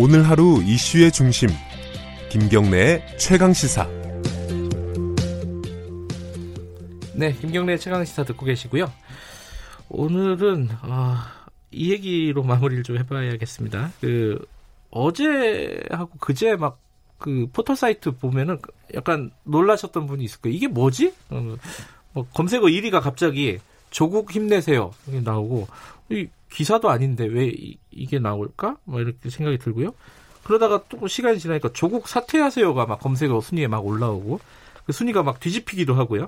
[0.00, 1.50] 오늘 하루 이슈의 중심
[2.30, 3.86] 김경래의 최강 시사.
[7.14, 8.90] 네, 김경래 최강 시사 듣고 계시고요.
[9.90, 11.16] 오늘은 어,
[11.70, 13.92] 이 얘기로 마무리를 좀 해봐야겠습니다.
[14.00, 14.42] 그
[14.90, 18.58] 어제하고 그제 막 그 포털 사이트 보면은
[18.94, 20.56] 약간 놀라셨던 분이 있을 거예요.
[20.56, 21.14] 이게 뭐지?
[21.28, 21.56] 어,
[22.12, 23.58] 뭐 검색어 1위가 갑자기
[23.90, 25.68] 조국 힘내세요 나오고
[26.08, 28.76] 이 기사도 아닌데 왜 이, 게 나올까?
[28.84, 29.92] 뭐 이렇게 생각이 들고요.
[30.42, 34.40] 그러다가 또 시간이 지나니까 조국 사퇴하세요가 막 검색어 순위에 막 올라오고
[34.84, 36.26] 그 순위가 막 뒤집히기도 하고요.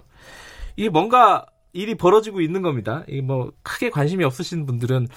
[0.76, 3.04] 이게 뭔가 일이 벌어지고 있는 겁니다.
[3.08, 5.08] 이 뭐 크게 관심이 없으신 분들은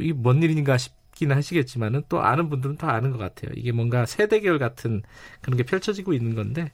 [0.00, 3.52] 이게 뭔 일인가 싶기는 하시겠지만은 또 아는 분들은 다 아는 것 같아요.
[3.56, 5.02] 이게 뭔가 세대결 같은
[5.40, 6.70] 그런 게 펼쳐지고 있는 건데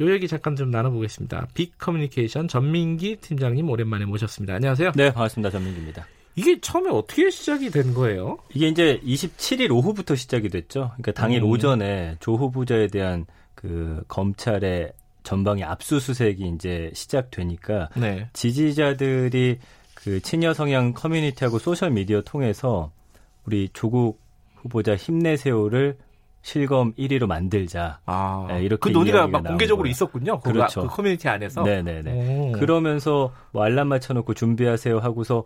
[0.00, 1.48] 요 얘기 잠깐 좀 나눠보겠습니다.
[1.54, 4.54] 빅 커뮤니케이션 전민기 팀장님 오랜만에 모셨습니다.
[4.54, 4.92] 안녕하세요.
[4.94, 5.50] 네, 반갑습니다.
[5.50, 6.06] 전민기입니다.
[6.34, 8.38] 이게 처음에 어떻게 시작이 된 거예요?
[8.54, 10.92] 이게 이제 27일 오후부터 시작이 됐죠.
[10.94, 11.50] 그러니까 당일 음.
[11.50, 18.28] 오전에 조 후보자에 대한 그 검찰의 전방위 압수수색이 이제 시작되니까 네.
[18.32, 19.58] 지지자들이
[19.94, 22.90] 그 친여 성향 커뮤니티하고 소셜 미디어 통해서
[23.44, 24.20] 우리 조국
[24.56, 25.96] 후보자 힘내세요를
[26.42, 28.00] 실검 1위로 만들자.
[28.04, 29.90] 아, 네, 이렇게 그 논의가 막 공개적으로 거예요.
[29.92, 30.40] 있었군요.
[30.40, 30.82] 그렇죠.
[30.82, 31.62] 그 커뮤니티 안에서.
[31.62, 32.10] 네네네.
[32.10, 32.52] 오.
[32.52, 35.44] 그러면서 뭐 알람 맞춰놓고 준비하세요 하고서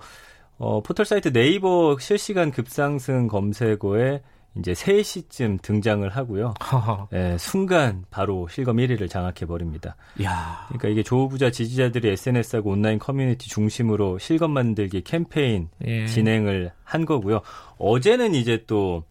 [0.58, 4.22] 어, 포털 사이트 네이버 실시간 급상승 검색어에
[4.58, 6.54] 이제 3시쯤 등장을 하고요.
[7.12, 9.96] 예, 순간 바로 실검 1위를 장악해 버립니다.
[10.68, 16.06] 그러니까 이게 조 후보자 지지자들이 SNS하고 온라인 커뮤니티 중심으로 실검 만들기 캠페인 예.
[16.06, 17.42] 진행을 한 거고요.
[17.78, 19.04] 어제는 이제 또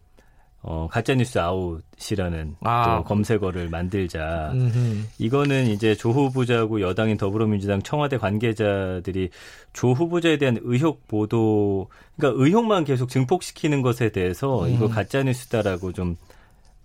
[0.68, 2.96] 어, 가짜뉴스 아웃이라는 아.
[2.96, 4.50] 또 검색어를 만들자.
[4.52, 5.04] 음흠.
[5.18, 9.30] 이거는 이제 조 후보자하고 여당인 더불어민주당 청와대 관계자들이
[9.72, 14.74] 조 후보자에 대한 의혹 보도, 그러니까 의혹만 계속 증폭시키는 것에 대해서 음.
[14.74, 16.16] 이거 가짜뉴스다라고 좀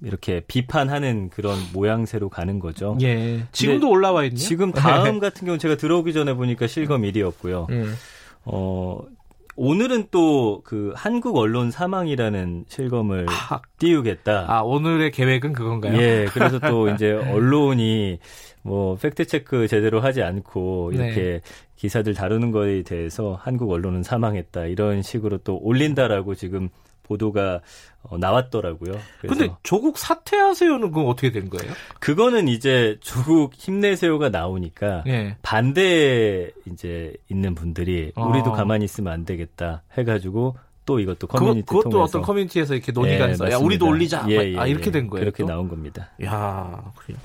[0.03, 2.97] 이렇게 비판하는 그런 모양새로 가는 거죠.
[3.01, 3.45] 예.
[3.51, 4.37] 지금도 올라와 있네요.
[4.37, 7.71] 지금 다음 같은 경우는 제가 들어오기 전에 보니까 실검 1위였고요.
[7.71, 7.85] 예.
[8.45, 8.99] 어,
[9.63, 14.45] 오늘은 또 그 한국 언론 사망이라는 실검을 아, 띄우겠다.
[14.47, 16.01] 아 오늘의 계획은 그건가요?
[16.01, 18.17] 예, 그래서 또 이제 언론이
[18.63, 21.41] 뭐 팩트 체크 제대로 하지 않고 이렇게 네.
[21.75, 26.69] 기사들 다루는 거에 대해서 한국 언론은 사망했다 이런 식으로 또 올린다라고 지금
[27.11, 27.61] 보도가
[28.03, 28.93] 어, 나왔더라고요.
[29.19, 31.73] 그런데 조국 사퇴하세요는 그건 어떻게 된 거예요?
[31.99, 35.35] 그거는 이제 조국 힘내세요가 나오니까 예.
[35.41, 38.23] 반대에 이제 있는 분들이 아.
[38.23, 40.55] 우리도 가만히 있으면 안 되겠다 해가지고
[40.85, 43.51] 또 이것도 커뮤니티 그것, 그것도 통해서 어떤 커뮤니티에서 이렇게 논의가 예, 있어.
[43.51, 44.25] 야, 우리도 올리자.
[44.29, 44.91] 예, 예, 아, 이렇게 예.
[44.91, 45.23] 된 거예요.
[45.23, 45.47] 그렇게 또?
[45.47, 46.09] 나온 겁니다.
[46.23, 47.19] 야, 그래요.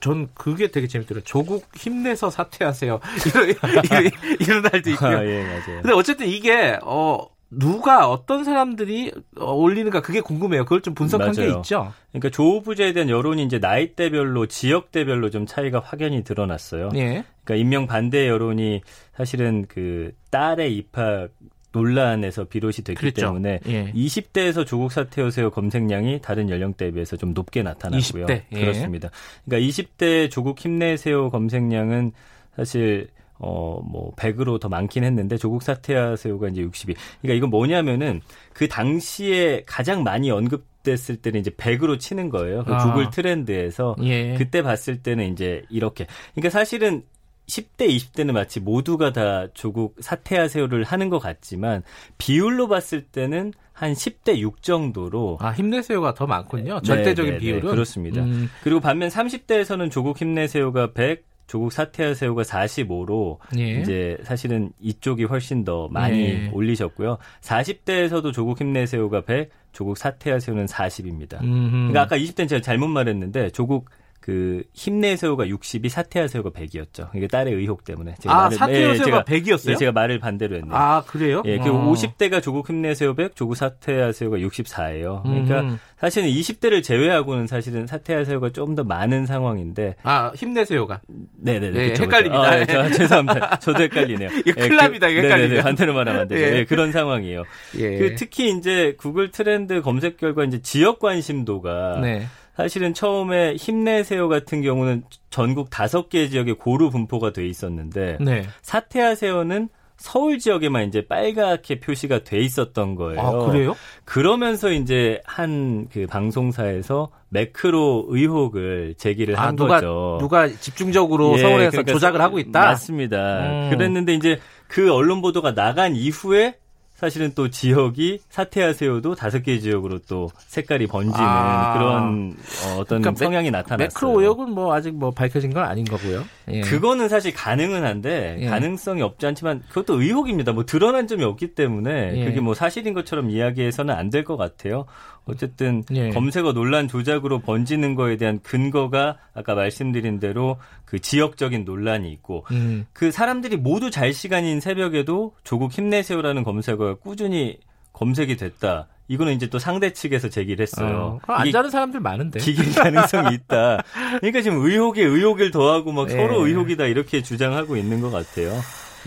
[0.00, 1.24] 전 그게 되게 재밌더라고요.
[1.24, 3.00] 조국 힘내서 사퇴하세요.
[3.26, 4.10] 이런, 이런,
[4.40, 5.18] 이런 날도 있고요.
[5.18, 5.82] 아, 예, 맞아요.
[5.82, 7.26] 근데 어쨌든 이게, 어,
[7.58, 10.64] 누가 어떤 사람들이 어, 올리는가 그게 궁금해요.
[10.64, 11.52] 그걸 좀 분석한 맞아요.
[11.52, 11.92] 게 있죠.
[12.10, 16.90] 그러니까 조 후보자에 대한 여론이 이제 나이대별로 지역대별로 좀 차이가 확연히 드러났어요.
[16.96, 17.24] 예.
[17.44, 18.82] 그러니까 임명 반대 여론이
[19.16, 21.30] 사실은 그 딸의 입학
[21.72, 23.26] 논란에서 비롯이 됐기 그랬죠.
[23.26, 23.92] 때문에 예.
[23.92, 28.26] 20대에서 조국 사퇴하세요 검색량이 다른 연령대에 비해서 좀 높게 나타났고요.
[28.26, 28.42] 20대.
[28.52, 28.60] 예.
[28.60, 29.10] 그렇습니다.
[29.44, 32.12] 그러니까 20대 조국 힘내세요 검색량은
[32.56, 33.08] 사실
[33.38, 36.94] 어, 뭐, 100으로 더 많긴 했는데, 조국 사퇴하세요가 이제 62.
[37.20, 38.20] 그러니까 이건 뭐냐면은,
[38.52, 42.64] 그 당시에 가장 많이 언급 됐을 때는 이제 100으로 치는 거예요.
[42.64, 42.78] 그 아.
[42.78, 43.96] 구글 트렌드에서.
[44.02, 44.34] 예.
[44.34, 46.06] 그때 봤을 때는 이제 이렇게.
[46.34, 47.02] 그러니까 사실은
[47.48, 51.82] 10대, 20대는 마치 모두가 다 조국 사퇴하세요를 하는 것 같지만,
[52.18, 55.38] 비율로 봤을 때는 한 10대 6 정도로.
[55.40, 56.80] 아, 힘내세요가 더 많군요.
[56.80, 57.70] 절대적인 네, 네, 비율은.
[57.70, 58.22] 그렇습니다.
[58.22, 58.48] 음.
[58.62, 63.80] 그리고 반면 30대에서는 조국 힘내세요가 100, 조국 사퇴하세요가 45로 예.
[63.80, 66.50] 이제 사실은 이쪽이 훨씬 더 많이 예.
[66.52, 67.18] 올리셨고요.
[67.40, 71.42] 40대에서도 조국 힘내세요가 100, 조국 사퇴하세요는 40입니다.
[71.42, 71.70] 음흠.
[71.70, 73.90] 그러니까 아까 20대는 제가 잘못 말했는데 조국
[74.26, 77.10] 그 힘내세요가 60이 사퇴하세요가 100이었죠.
[77.14, 78.16] 이게 딸의 의혹 때문에.
[78.20, 79.70] 제가 아, 말을, 사퇴하세요가 예, 100이었어요?
[79.70, 80.74] 예, 제가 말을 반대로 했네요.
[80.74, 81.42] 아, 그래요?
[81.44, 81.92] 예, 그리고 어.
[81.92, 85.22] 50대가 조국 힘내세요 100, 조국 사퇴하세요가 64예요.
[85.22, 85.78] 그러니까 음.
[85.96, 89.94] 사실은 20대를 제외하고는 사실은 사퇴하세요가 좀 더 많은 상황인데.
[90.02, 91.00] 아, 힘내세요가.
[91.40, 91.70] 네네네.
[91.70, 92.42] 네, 그쵸, 헷갈립니다.
[92.42, 93.58] 아, 네, 저, 죄송합니다.
[93.60, 94.28] 저도 헷갈리네요.
[94.44, 95.62] 이 클럽이다, 예, 그, 헷갈리네요.
[95.62, 96.42] 반대로 말하면 안 되죠.
[96.42, 96.58] 예.
[96.58, 97.44] 예, 그런 상황이에요.
[97.78, 97.96] 예.
[97.98, 102.26] 그 특히 이제 구글 트렌드 검색 결과 이제 지역 관심도가 네.
[102.56, 108.44] 사실은 처음에 힘내세요 같은 경우는 전국 다섯 개 지역에 고루 분포가 돼 있었는데 네.
[108.62, 109.68] 사퇴하세요는
[109.98, 113.18] 서울 지역에만 이제 빨갛게 표시가 돼 있었던 거예요.
[113.20, 113.74] 아, 그래요?
[114.04, 120.18] 그러면서 이제 한 그 방송사에서 매크로 의혹을 제기를 아, 한 누가, 거죠.
[120.20, 122.60] 누가 집중적으로 예, 서울에서 그러니까 조작을 하고 있다?
[122.60, 123.40] 맞습니다.
[123.48, 123.70] 음.
[123.70, 124.38] 그랬는데 이제
[124.68, 126.56] 그 언론 보도가 나간 이후에
[126.96, 131.74] 사실은 또 지역이 사퇴하세요도 다섯 개 지역으로 또 색깔이 번지는 아.
[131.74, 133.86] 그런 어, 떤 그러니까 성향이 나타났어요.
[133.86, 136.24] 매크로 의혹은 뭐 아직 뭐 밝혀진 건 아닌 거고요.
[136.48, 136.60] 예.
[136.62, 138.46] 그거는 사실 가능은 한데 예.
[138.46, 140.52] 가능성이 없지 않지만 그것도 의혹입니다.
[140.52, 142.24] 뭐 드러난 점이 없기 때문에 예.
[142.24, 144.86] 그게 뭐 사실인 것처럼 이야기해서는 안 될 것 같아요.
[145.26, 146.10] 어쨌든 예.
[146.10, 152.86] 검색어 논란 조작으로 번지는 거에 대한 근거가 아까 말씀드린 대로 그 지역적인 논란이 있고 음.
[152.92, 157.58] 그 사람들이 모두 잘 시간인 새벽에도 조국 힘내세요라는 검색어가 꾸준히
[157.92, 158.86] 검색이 됐다.
[159.08, 161.20] 이거는 이제 또 상대 측에서 제기를 했어요.
[161.26, 162.40] 어, 안 자는 사람들 많은데.
[162.40, 163.82] 기계 가능성이 있다.
[164.20, 166.16] 그러니까 지금 의혹에 의혹을 더하고 막 네.
[166.16, 168.52] 서로 의혹이다 이렇게 주장하고 있는 것 같아요.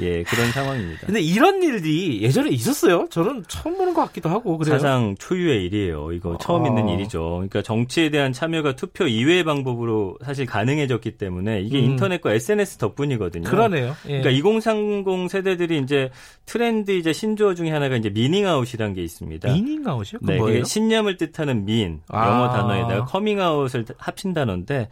[0.01, 1.05] 예, 그런 상황입니다.
[1.05, 3.07] 근데 이런 일이 예전에 있었어요?
[3.09, 4.77] 저는 처음 보는 것 같기도 하고 그래요.
[4.77, 6.11] 사상 초유의 일이에요.
[6.13, 6.67] 이거 처음 아.
[6.67, 7.21] 있는 일이죠.
[7.21, 11.85] 그러니까 정치에 대한 참여가 투표 이외의 방법으로 사실 가능해졌기 때문에 이게 음.
[11.85, 13.49] 인터넷과 SNS 덕분이거든요.
[13.49, 13.95] 그러네요.
[14.07, 14.21] 예.
[14.21, 16.09] 그러니까 2030 세대들이 이제
[16.45, 19.51] 트렌드 이제 신조어 중에 하나가 이제 미닝아웃이라는 게 있습니다.
[19.51, 20.19] 미닝아웃이요?
[20.21, 20.63] 네, 뭐예요?
[20.63, 22.27] 신념을 뜻하는 mean 아.
[22.27, 24.89] 영어 단어에다가 커밍아웃을 합친 단어인데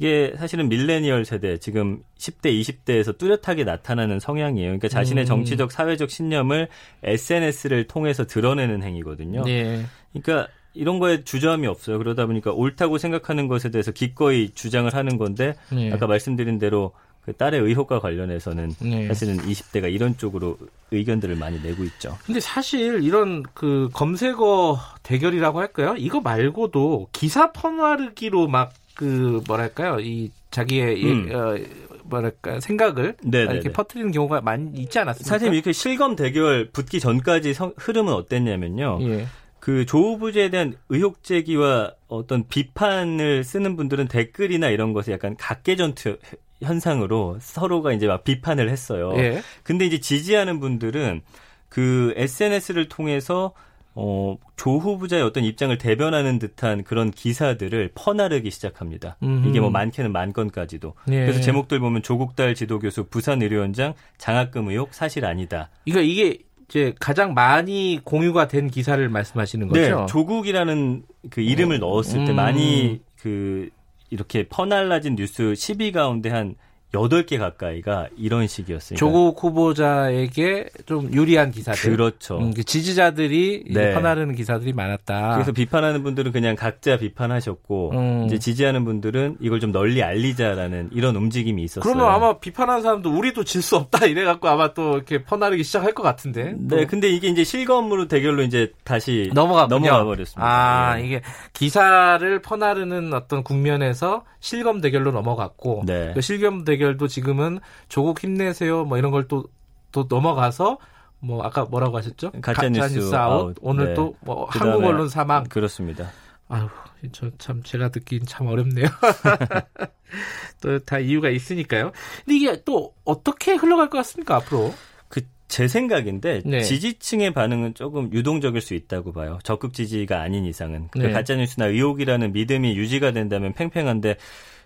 [0.00, 4.68] 이게 사실은 밀레니얼 세대 지금 10대, 20대에서 뚜렷하게 나타나는 성향이에요.
[4.68, 5.26] 그러니까 자신의 음.
[5.26, 6.68] 정치적, 사회적 신념을
[7.02, 9.44] SNS를 통해서 드러내는 행위거든요.
[9.44, 9.84] 네.
[10.14, 11.98] 그러니까 이런 거에 주저함이 없어요.
[11.98, 15.92] 그러다 보니까 옳다고 생각하는 것에 대해서 기꺼이 주장을 하는 건데 네.
[15.92, 19.06] 아까 말씀드린 대로 그 딸의 의혹과 관련해서는 네.
[19.06, 20.56] 사실은 20대가 이런 쪽으로
[20.92, 22.16] 의견들을 많이 내고 있죠.
[22.24, 25.94] 근데 사실 이런 그 검색어 대결이라고 할까요?
[25.98, 31.30] 이거 말고도 기사 퍼나르기로 막그 뭐랄까요 이 자기의 음.
[31.32, 31.56] 어,
[32.04, 33.54] 뭐랄까 생각을 네네네.
[33.54, 35.28] 이렇게 퍼뜨리는 경우가 많이 있지 않았습니까?
[35.28, 38.98] 사실 이렇게 실검 대결 붙기 전까지 성, 흐름은 어땠냐면요.
[39.02, 39.26] 예.
[39.60, 46.16] 그조 후보자에 대한 의혹 제기와 어떤 비판을 쓰는 분들은 댓글이나 이런 것에 약간 각계전투
[46.62, 49.12] 현상으로 서로가 이제 막 비판을 했어요.
[49.16, 49.42] 예.
[49.62, 51.22] 근데 이제 지지하는 분들은
[51.68, 53.52] 그 SNS를 통해서
[53.94, 59.16] 어, 조 후보자의 어떤 입장을 대변하는 듯한 그런 기사들을 퍼나르기 시작합니다.
[59.22, 59.48] 음흠.
[59.48, 60.94] 이게 뭐 많게는 만 건까지도.
[61.08, 61.20] 예.
[61.20, 65.70] 그래서 제목들 보면 조국 딸 지도교수 부산 의료원장 장학금 의혹 사실 아니다.
[65.84, 66.38] 그러니까 이게
[66.68, 70.00] 이제 가장 많이 공유가 된 기사를 말씀하시는 네, 거죠?
[70.00, 71.80] 네, 조국이라는 그 이름을 음.
[71.80, 73.68] 넣었을 때 많이 그
[74.10, 76.54] 이렇게 퍼날라진 뉴스 10위 가운데 한
[76.92, 78.96] 8개 가까이가 이런 식이었어요.
[78.98, 81.92] 조국 후보자에게 좀 유리한 기사들.
[81.96, 82.38] 그렇죠.
[82.38, 83.94] 음, 그 지지자들이 네.
[83.94, 85.34] 퍼나르는 기사들이 많았다.
[85.34, 88.24] 그래서 비판하는 분들은 그냥 각자 비판하셨고 음.
[88.26, 91.82] 이제 지지하는 분들은 이걸 좀 널리 알리자라는 이런 움직임이 있었어요.
[91.92, 95.92] 그러면 아마 비판하는 사람도 우리도 질 수 없다 이래 갖고 아마 또 이렇게 퍼나르기 시작할
[95.92, 96.54] 것 같은데.
[96.56, 100.42] 네, 근데 이게 이제 실검으로 대결로 이제 다시 넘어가 넘어가 버렸습니다.
[100.42, 101.04] 아, 네.
[101.06, 101.20] 이게
[101.52, 106.12] 기사를 퍼나르는 어떤 국면에서 실검 대결로 넘어갔고 네.
[106.14, 109.44] 그 실검 대결 대결도 지금은 조국 힘내세요 뭐 이런 걸 또
[109.92, 110.78] 또 넘어가서
[111.18, 112.30] 뭐 아까 뭐라고 하셨죠?
[112.40, 113.56] 가짜 뉴스 아웃.
[113.60, 113.94] 오늘 네.
[113.94, 115.44] 또 뭐 한국 언론 사망.
[115.44, 116.10] 그렇습니다.
[116.48, 116.68] 아유,
[117.12, 118.86] 저 참 제가 듣긴 참 어렵네요.
[120.62, 121.92] 또 다 이유가 있으니까요.
[122.24, 124.72] 근데 이게 또 어떻게 흘러갈 것 같습니까 앞으로?
[125.08, 126.60] 그 제 생각인데 네.
[126.60, 129.40] 지지층의 반응은 조금 유동적일 수 있다고 봐요.
[129.42, 130.86] 적극 지지가 아닌 이상은.
[130.92, 131.10] 그 네.
[131.10, 134.16] 가짜 뉴스나 의혹이라는 믿음이 유지가 된다면 팽팽한데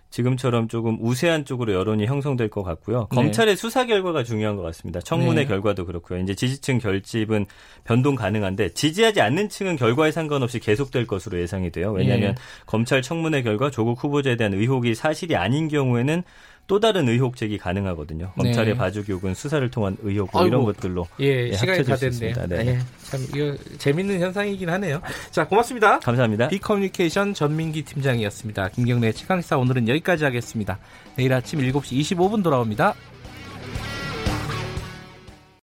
[0.09, 3.07] 지금처럼 조금 우세한 쪽으로 여론이 형성될 것 같고요.
[3.11, 3.15] 네.
[3.15, 5.01] 검찰의 수사 결과가 중요한 것 같습니다.
[5.01, 5.47] 청문회 네.
[5.47, 6.19] 결과도 그렇고요.
[6.19, 7.45] 이제 지지층 결집은
[7.83, 11.91] 변동 가능한데 지지하지 않는 층은 결과에 상관없이 계속될 것으로 예상이 돼요.
[11.91, 12.41] 왜냐하면 네.
[12.65, 16.23] 검찰 청문회 결과 조국 후보자에 대한 의혹이 사실이 아닌 경우에는
[16.67, 18.31] 또 다른 의혹 제기 가능하거든요.
[18.35, 18.77] 검찰의 네.
[18.77, 22.33] 봐주기 혹은 수사를 통한 의혹 뭐 이런 것들로 예, 예 시간이 다 됐네요.
[22.47, 22.67] 네.
[22.67, 25.01] 예, 참 이거 재밌는 현상이긴 하네요.
[25.29, 25.99] 자, 고맙습니다.
[25.99, 26.47] 감사합니다.
[26.47, 28.69] 비커뮤니케이션 전민기 팀장이었습니다.
[28.69, 30.79] 김경래 최강시사 오늘은 여기까지 하겠습니다.
[31.15, 32.95] 내일 아침 7시 25분 돌아옵니다.